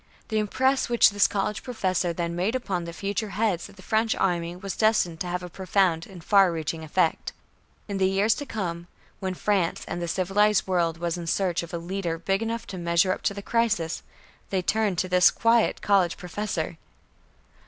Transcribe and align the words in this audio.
The 0.29 0.39
impress 0.39 0.89
which 0.89 1.11
this 1.11 1.27
college 1.27 1.61
professor 1.61 2.11
then 2.11 2.35
made 2.35 2.55
upon 2.55 2.85
the 2.85 2.91
future 2.91 3.29
heads 3.37 3.69
of 3.69 3.75
the 3.75 3.83
French 3.83 4.15
army 4.15 4.55
was 4.55 4.75
destined 4.75 5.19
to 5.19 5.27
have 5.27 5.43
a 5.43 5.47
profound 5.47 6.07
and 6.07 6.23
far 6.23 6.51
reaching 6.51 6.83
effect. 6.83 7.33
In 7.87 7.99
the 7.99 8.09
years 8.09 8.33
to 8.37 8.47
come, 8.47 8.87
when 9.19 9.35
France 9.35 9.85
and 9.87 10.01
the 10.01 10.07
civilized 10.07 10.65
world 10.65 10.97
was 10.97 11.19
in 11.19 11.27
search 11.27 11.61
of 11.61 11.71
a 11.71 11.77
leader 11.77 12.17
big 12.17 12.41
enough 12.41 12.65
to 12.73 12.79
measure 12.79 13.11
up 13.13 13.21
to 13.21 13.35
the 13.35 13.43
crisis 13.43 14.01
they 14.49 14.63
turned 14.63 14.97
to 14.97 15.07
this 15.07 15.29
quiet 15.29 15.83
college 15.83 16.17
professor! 16.17 16.79